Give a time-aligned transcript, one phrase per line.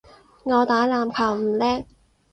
[0.45, 1.85] 我打籃球唔叻